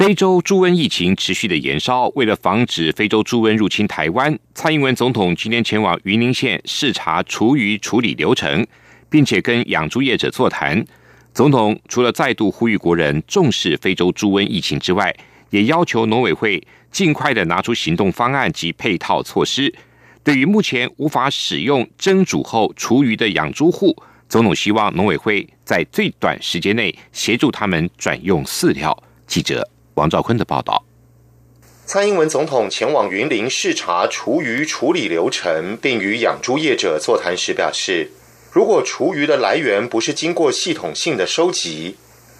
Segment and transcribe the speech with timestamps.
[0.00, 8.66] 非洲猪瘟疫情持续的延烧，为了防止非洲猪瘟入侵台湾，蔡英文总统今天前往云林县视察厨余处理流程，
[9.10, 10.82] 并且跟养猪业者座谈。
[11.34, 15.14] 总统除了再度呼吁国人重视非洲猪瘟疫情之外，
[15.50, 19.70] 也要求农委会尽快的拿出行动方案及配套措施。
[20.24, 23.94] 对于目前无法使用蒸煮后厨余的养猪户，
[24.30, 28.96] 总统希望农委会在最短时间内协助他们转用饲料。
[29.26, 29.68] 记者。
[30.00, 30.82] 王兆坤的报道：
[31.84, 38.10] 蔡英文总统前往云林视察厨余处理流程，并与养猪业者座谈时表示，
[38.50, 41.96] 如果厨余的来源不是经过系统性的收集，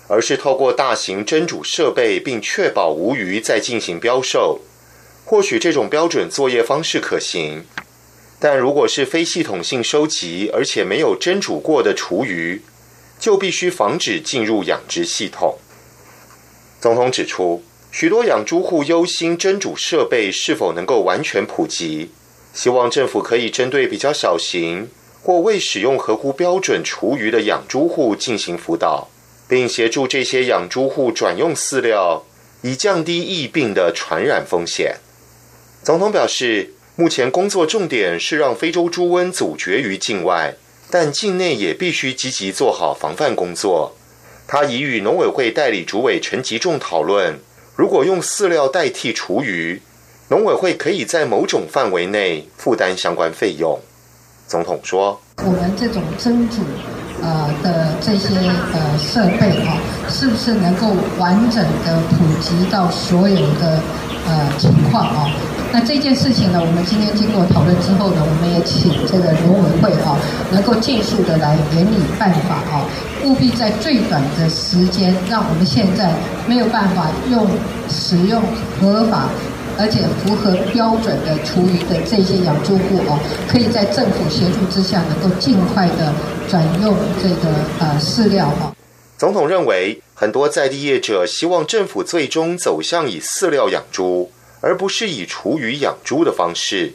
[0.09, 4.61] 而是透过大型蒸煮设备，并确保无余再进行标售，
[5.27, 7.67] 或许这种标准作业方式可行。
[8.39, 12.63] 但如果是非系统性收集，而且没有蒸煮过的厨余，
[13.19, 15.59] 就必须防止进入养殖系统。
[16.81, 22.11] 总统指出，许多养猪户忧心蒸煮设备是否能够完全普及，
[22.55, 24.89] 希望政府可以针对比较小型
[25.23, 29.09] 或未使用合乎标准厨余的养猪户进行辅导，
[29.47, 32.25] 并协助这些养猪户转用饲料，
[32.63, 34.97] 以降低疫病的传染风险。
[35.83, 40.55] 总统表示，目前工作重点是让非洲猪瘟阻绝于境外，
[40.91, 43.95] 但境内也必须积极做好防范工作。
[44.53, 47.39] 他已与农委会代理主委陈吉仲讨论，
[47.77, 49.81] 如果用饲料代替厨余，
[50.27, 53.79] 农委会可以在某种范围内负担相关费用。
[54.49, 56.63] 总统说：“我们这种蒸煮
[57.23, 58.35] 呃的这些
[58.75, 59.79] 呃设备啊，
[60.09, 63.81] 是不是能够完整的普及到所有的
[64.27, 65.31] 呃情况啊？
[65.73, 70.19] 那这件事情呢，我们今天经过讨论之后呢，我们也请这个农委会啊，
[70.51, 72.85] 能够尽速的来研拟办法啊。”
[73.23, 76.13] 务必在最短的时间，让我们现在
[76.47, 77.47] 没有办法用
[77.89, 78.43] 使用
[78.81, 79.29] 合法
[79.79, 86.13] 而且符合标准的厨余的这些养猪户哦，可以在政府协助之下，能够尽快的
[86.49, 88.75] 转用这个呃饲料哈。
[89.17, 96.93] 总统认为，很多在地业者希望政府最终走向以饲料养猪，而不是以厨余养猪的方式，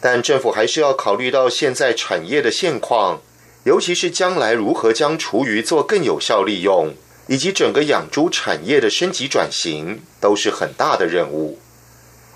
[0.00, 3.20] 但政府还是要考虑到现在产业的现况。
[3.64, 6.92] 尤其是将来如何将厨余做更有效利用，
[7.28, 11.58] 以及整个养猪产业的升级转型，都是很大的任务。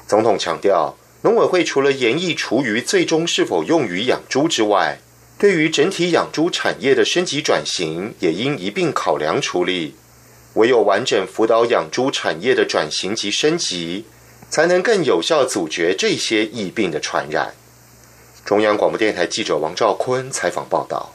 [0.07, 5.01] 总统强调，农委会除了研议厨余最终是否用于养猪之外，
[5.39, 9.95] 对于整体养猪产业的升级转型，也应一并考量处理。
[10.55, 14.07] 唯有完整辅导养猪产业的转型及升级，
[14.49, 17.53] 才能更有效阻绝这些疫病的传染。
[18.45, 21.13] 中央广播电台记者王兆坤采访报道。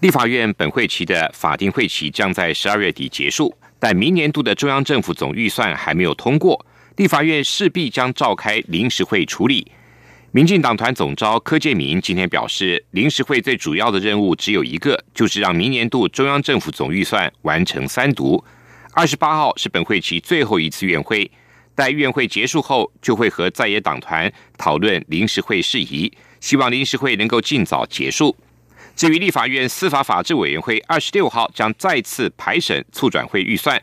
[0.00, 6.64] 立法院本会期的法定会期将在十二月底结束，但明年度的中央政府总预算还没有通过，
[6.96, 9.70] 立法院势必将召开临时会处理。
[10.30, 18.44] 民进党团总召柯建明今天表示，临时会最主要的任务只有一个，就是让明年度中央政府总预算完成三读。
[18.92, 21.28] 二十八号是本会期最后一次院会，
[21.78, 28.36] 待院会结束后，就会和在野党团讨论临时会事宜，希望临时会能够尽早结束。
[28.96, 33.80] 至于立法院司法法制委员会二十六号将再次排审促转会预算，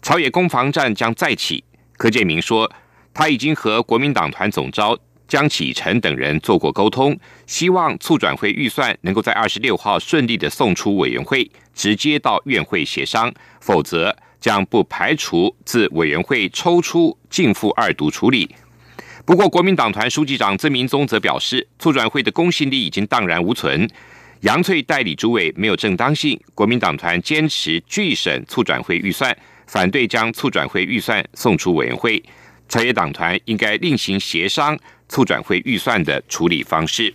[0.00, 1.62] 朝野攻防战将再起。
[1.98, 2.72] 柯建明说，
[3.12, 7.14] 他已经和国民党团总召江启臣等人做过沟通，
[7.46, 18.54] 希望促转会预算能够在二十六号顺利的送出委员会，直接到院会协商，否则将不排除自委员会抽出进赴二读处理。
[19.24, 23.88] 不过，国民党团书记长曾明宗则表示，促转会的公信力已经荡然无存。
[24.40, 29.36] 杨翠代理主委没有正当性，国民党团坚持拒审促转会预算，
[29.66, 32.22] 反对将促转会预算送出委员会。
[32.68, 34.78] 朝野党团应该另行协商
[35.08, 37.12] 促转会预算的处理方式。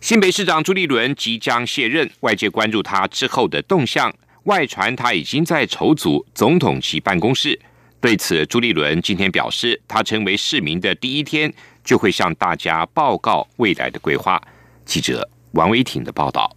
[0.00, 4.14] 新北市长朱立伦即将卸任，外界关注他之后的动向。
[4.48, 7.60] 外传他已经在筹组总统级办公室。
[8.00, 11.52] 对此，朱立伦今天表示，他成为市民的第一天，
[11.84, 14.42] 就会向大家报告未来的规划。
[14.84, 15.28] 记者。
[15.52, 16.54] 王维挺的报道：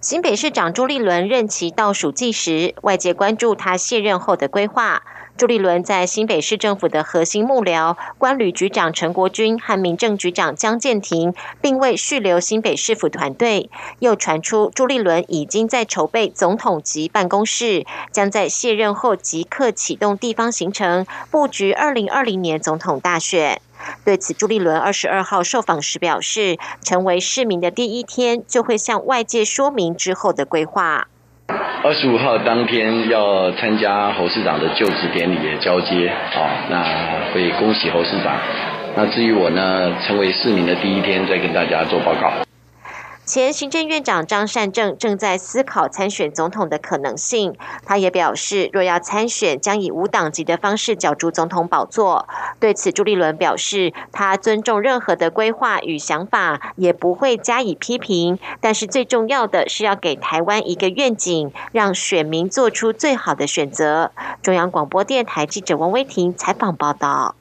[0.00, 5.02] 新北市长朱立伦任期倒数计时，外界关注他卸任后的规划。
[5.36, 13.68] 朱立伦在新北市政府的核心幕僚关旅局长陈国军和民政局长江建庭，并未续留新北市府团队。
[13.98, 23.60] 又传出朱立伦已经在筹备总统级办公室，将在卸任后即刻启动地方行程，布局二零二零年总统大选。
[24.06, 31.08] 对此，朱立伦二十二号受访时表示，成为市民的第一天，就会向外界说明之后的规划。
[31.86, 36.82] 二十五号当天要参加侯市长的就职典礼的交接，哦，那
[37.32, 38.34] 会恭喜侯市长。
[38.96, 42.45] 那至于我呢，成为市民的第一天，再跟大家做报告。
[43.26, 47.56] 前行政院长张善政正在思考参选总统的可能性。
[47.84, 52.28] 他也表示，若要参选，将以无党籍的方式角逐总统宝座。
[52.60, 58.38] 对此，朱立伦表示，他尊重任何的规划与想法，也不会加以批评。
[58.60, 64.12] 但是最重要的是要给台湾一个愿景，让选民做出最好的选择。
[64.40, 67.34] 中央广播电台记者王威婷采访报道。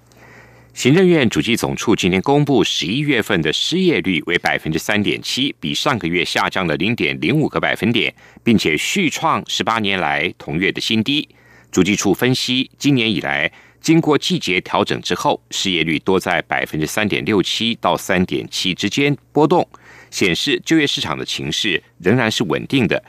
[0.76, 8.14] 行政院主计总处今天公布，十一月份的失业率为百分之三点七，比上个月下降了零点零五个百分点，
[8.44, 11.30] 并且续创十八年来同月的新低。
[11.72, 13.50] 主计处分析，今年以来
[13.80, 19.66] 经过季节调整之后，失业率多在百分之三点六七到三点七之间波动，
[20.12, 23.02] 显示就业市场的情势仍然是稳定的。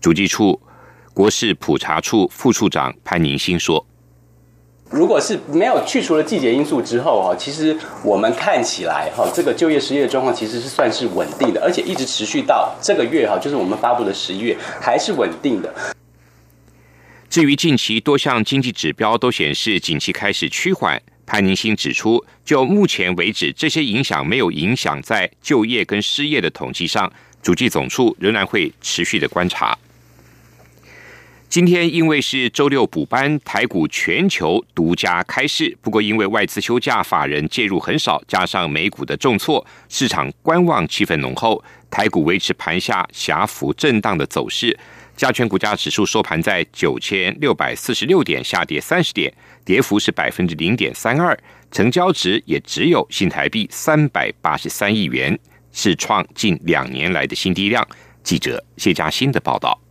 [0.00, 0.58] 主计处
[1.12, 3.86] 国事普查处副处长潘宁新说。
[4.90, 15.74] 如果是没有去除了季节因素之后哈，其实我们看起来哈，这个就业失业状况其实是算是稳定的，而且一直持续到这个月哈，就是我们发布的十一月还是稳定的。
[17.28, 29.76] 至于近期多项经济指标都显示景气开始趋缓，潘宁新指出，就目前为止，这些影响没有影响在就业跟失业的统计上，主计总处仍然会持续的观察。
[31.54, 35.78] 今天因为是周六补班，台股全球独家开市。
[35.80, 44.76] 不过因为外资休假，法人介入很少，加上美股的重挫，市场观望气氛浓厚，台股维持盘下狭幅震荡的走势。
[45.16, 49.32] 加权股价指数收盘在九千六百四十六点，下跌三十点，
[49.64, 51.38] 跌幅是百分之零点三二，
[51.70, 55.38] 成交值也只有新台币三百八十三亿元，
[55.70, 57.86] 是创近两年来的新低量。
[58.24, 59.83] 记者谢嘉欣的报道。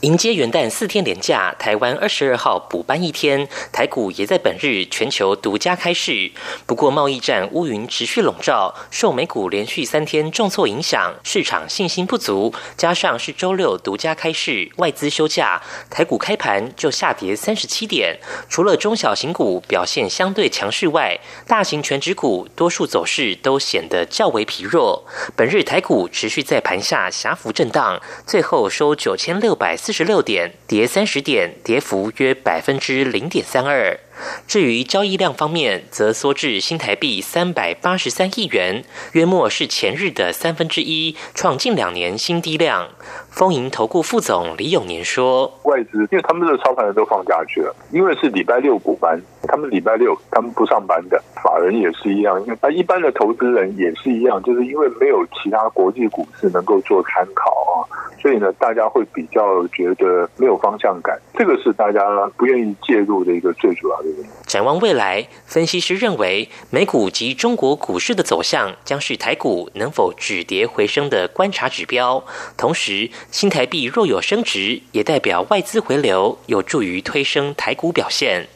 [0.00, 6.30] 迎接元旦四天连假，台湾二十二号补班一天，台股也在本日全球独家开市。
[6.64, 12.54] 不过贸易战乌云持续笼罩，受美股连续三天重挫影响，市场信心不足。
[12.78, 15.60] 加上是周六独家开市，外资休假，
[15.90, 18.18] 台股开盘就下跌三十七点。
[18.48, 25.04] 除了中小型股表现相对强势外，大型全指股多数走势都显得较为疲弱。
[25.36, 29.76] 本日台股持续在盘下狭幅震荡，最后收九千六百。
[29.90, 33.98] 四十六点，跌三十点，跌幅约百分之零点三二。
[34.46, 38.84] 至于交易量方面，则缩至新台币三百八十三亿元，
[39.14, 42.90] 约莫是前日的三分之一，创近两年新低量。
[43.30, 57.86] 丰盈投顾副总李永年说：“外资因为他们的操盘人都放假去了，因为是礼拜六补班，他们礼拜六他们不上班的，法人也是一样，因为啊一般的投资人也是一样，就是因为没有其他国际股市能够做参考啊，
[58.20, 62.00] 所以呢，大家会比较觉得没有方向感，这个是大家
[62.36, 72.24] 不愿意介入的一个最主要的原因。”展望未来，分析师认为，美股及中国股市的走向将是台股能否止跌回升的观察指标。
[72.56, 78.48] 同时，新台币若有升值，也代表外资回流，有助于推升台股表现。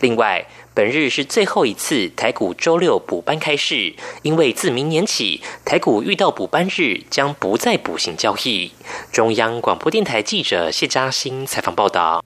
[0.00, 8.72] 另外，本日是最后一次台股周六补班开市，因为自明年起，台股遇到补班日将不再补行交易。
[9.12, 12.24] 中央广播电台记者谢嘉欣采访报道。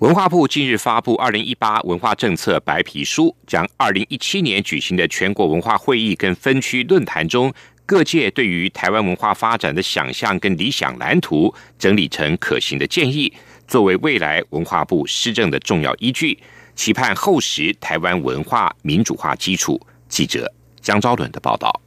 [0.00, 7.50] 文化部近日发布《二零一八文化政策白皮书》，将二零一七年举行的全国文化会议跟分区论坛中
[7.86, 13.32] 各界对于台湾文化发展的想象跟理想蓝图整理成可行的建议，
[13.68, 16.36] 作为未来文化部施政的重要依据，
[16.74, 19.80] 期盼厚实台湾文化民主化基础。
[20.08, 21.80] 记者江昭伦的报道。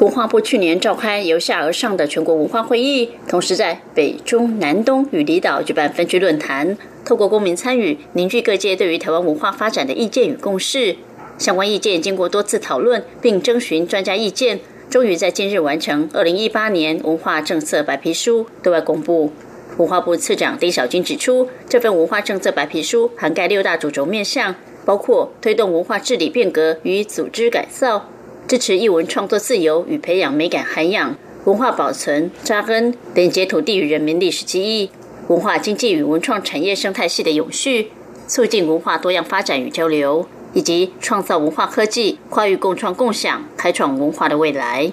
[0.00, 10.96] 文化部去年召开由下而上的全国文化会议，同时在北中南东与离岛举办分区论坛，透过公民参与，凝聚各界对于台湾文化发展的意见与共识。
[11.38, 19.32] 相关意见经过多次讨论，并征询专家意见，终于在今日完成二零一八年文化政策白皮书对外公布。
[19.78, 28.08] 文化部次长丁小军指出，这份文化政策白皮书涵盖六大主轴面向，包括推动文化治理变革与组织改造。
[28.46, 34.90] 支持艺文创作自由与培养美感涵养、文化保存扎根、连接土地与人民历史记忆，
[35.26, 37.90] 文化经济与文创产业生态系的永续，
[38.28, 40.26] 促进文化多样发展与交流，
[40.56, 44.90] 以及创造文化科技跨越共创共享，开创文化的未来。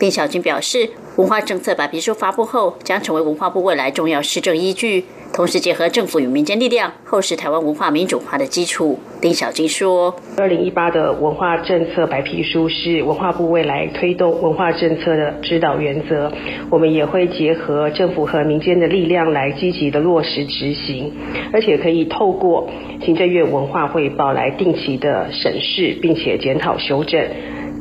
[0.00, 5.04] 丁小军表示，文化政策白皮书发布后，将成为文化部未来重要施政依据。
[5.36, 8.98] 同时结合政府与民间力量，厚实台湾文化民主化的基础。
[9.20, 16.32] 丁小金说：“二零一八的文化政策白皮书是文化部未来推动文化政策的指导原则，
[16.70, 21.12] 我们也会结合政府和民间的力量来积极的落实执行，
[21.52, 22.70] 而且可以透过
[23.04, 27.22] 行政院文化汇报来定期的审视，并且检讨修正。”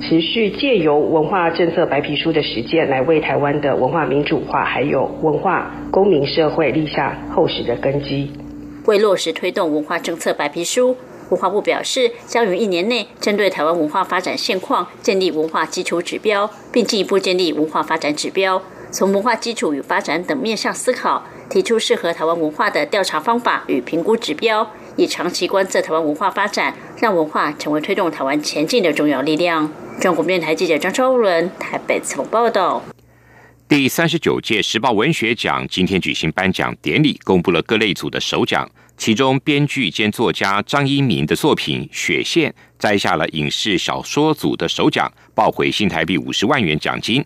[0.01, 8.29] 持续借由文化政策白皮书的实践，来为台湾的文化民主化还有文化公民社会立下厚实的根基。
[8.85, 10.95] 为落实推动文化政策白皮书，
[11.29, 18.61] 文化部表示，将于一年内针对台湾文化发展现况，建立文化基础指标，并进一步建立文化发展指标，
[18.91, 26.75] 从文化基础与发展等面向思考，提出适合台湾文化的调查方法与评估指标，以长期观测台湾文化发展，
[27.05, 29.71] 让文化成为推动台湾前进的重要力量。
[30.01, 32.81] 中国电台记者张超伦台北采访报道。
[33.67, 38.67] 第三十九届时报文学奖今天举行颁奖典礼，公布了各类组的首奖。
[38.97, 47.24] 其中，编剧兼作家张一鸣的作品《雪线》摘下了影视小说组的首奖，抱回新台币五十万元奖金。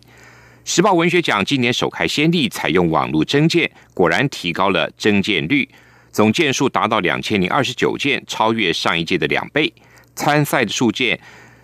[0.66, 5.66] 时报文学奖今年首开先例，采用网络征件，果然提高了征件率，
[6.12, 9.72] 总件数达到两千零二十九件，超越上一届的两倍。
[10.14, 11.20] 参赛的数件。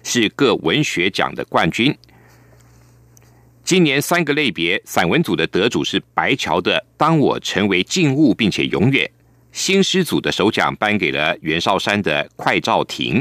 [0.08, 1.92] 是各文学奖的冠军。
[3.64, 9.04] 今年三个类别，散文组的得主是白桥的《当我成为静物并且永远》，
[9.50, 13.20] 新诗组的首奖颁给了袁绍山的《快照亭》，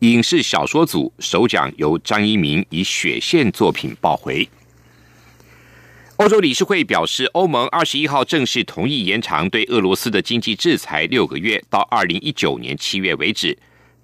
[0.00, 4.48] 影视小说组首奖由张一鸣以《雪线》作品抱回。
[6.18, 13.58] 欧洲理事会表示，欧盟二十一号正式同意延长对俄罗斯的经济制裁六个月，到二零一九年七月为止。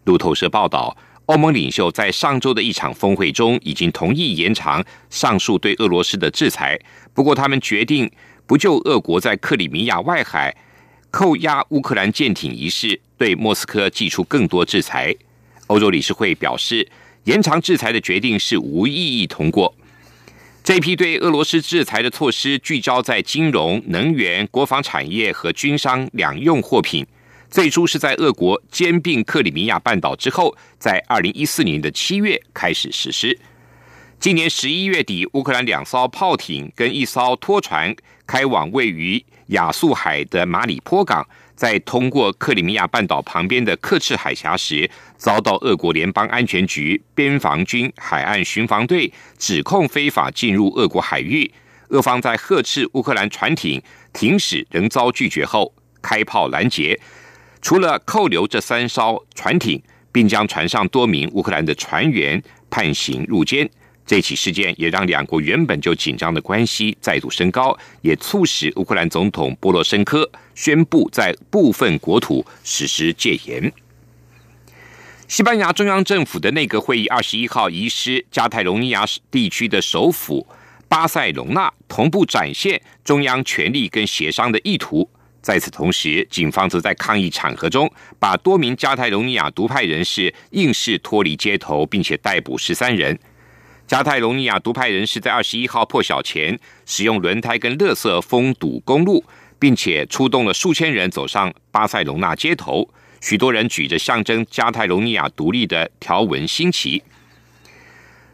[0.04, 0.96] 路透社报道。
[1.26, 6.76] 欧盟领袖在上周的一场峰会中已经同意延长上述对俄罗斯的制裁，
[7.14, 8.10] 不过他们决定
[8.44, 10.56] 不就俄国在克里米亚外海
[11.12, 15.14] 扣押乌克兰舰艇一事对莫斯科寄出更多制裁。
[15.68, 16.88] 欧洲理事会表示，
[17.22, 19.72] 延长制裁的决定是无异议通过。
[20.62, 27.04] 这批对俄罗斯制裁的措施聚焦在金融、能源、国防产业和军商两用货品。
[27.50, 33.36] 最初是在俄国兼并克里米亚半岛之后，在二零一四年的七月开始实施。
[34.20, 41.26] 今年十一月底，乌克兰两艘炮艇跟一艘拖船开往位于亚速海的马里坡港，
[41.60, 51.52] 在通过克里米亚半岛旁边的克赤海峡时，遭到俄国联邦安全局边防军海岸巡防队指控非法进入俄国海域。
[51.90, 53.82] 俄方在呵斥乌克兰船艇
[54.14, 56.98] 停驶仍遭拒绝后，开炮拦截。
[57.60, 63.68] 除了扣留这三艘船艇，并将船上多名乌克兰的船员判刑入监，
[64.10, 73.72] 这起事件也让两国原本就紧张的关系再度升高，也促使乌克兰总统波罗申科宣布在部分国土实施戒严。
[75.28, 80.44] 西班牙中央政府的内阁会议二十一号移师加泰隆尼亚地区的首府
[80.88, 85.08] 巴塞隆纳，同步展现中央权力跟协商的意图。
[85.40, 87.88] 在此同时，警方则在抗议场合中
[88.18, 93.16] 把多名加泰隆尼亚独派人士硬是脱离街头，并且逮捕十三人。
[93.90, 96.56] 加泰隆尼亚独派人士在二十一号破晓前
[96.86, 99.24] 使用轮胎跟垃圾封堵公路，
[99.58, 102.88] 并且出动了数千人走上巴塞隆纳街头，
[103.20, 107.02] 许多人举着象征加泰隆尼亚独立的条纹新旗。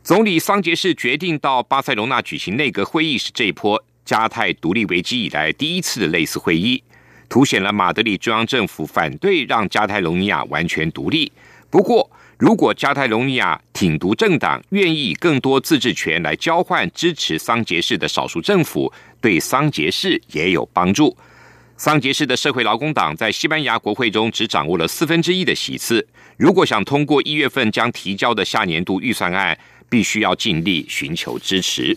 [0.02, 6.84] 总理桑杰士决定到巴塞隆纳举行内阁会议，是这一波加泰独立危机以来第一次的类似会议。
[7.30, 11.32] 凸显了马德里中央政府反对让加泰隆尼亚完全独立。
[11.70, 21.16] 不过，如果加泰隆尼亚挺独政党愿意更多自治权来交换支持桑杰士的少数政府，对桑杰士也有帮助。
[21.78, 26.06] 桑杰士的社会劳工党在西班牙国会中只掌握了四分之一的席次。
[26.36, 31.96] 如果想通过一月份将提交的下年度预算案，必须要尽力寻求支持。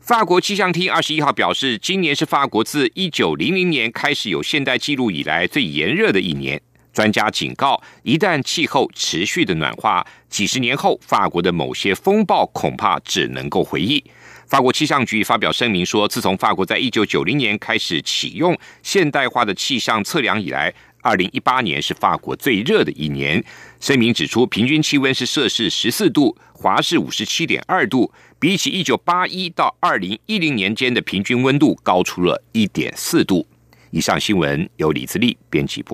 [0.00, 6.62] 法国气象厅二十一号表示，今年是法国自一九零零年开始有现代记录以来最炎热的一年。
[6.94, 14.02] 专家警告，一旦气候持续的暖化，几十年后法国的某些风暴恐怕只能够回忆。
[14.46, 20.72] 法国气象局发表声明说，自从法国在一九九零年开始启用现代化的气象测量以来，
[21.02, 23.42] 二零一八年是法国最热的一年。
[23.80, 33.44] 声明指出，平均气温是摄氏十四度，华氏五十七点二度，比起一九八一到二零一零年间的平均温度高出了一点四度。
[33.90, 35.82] 以上新闻由李自力编辑播。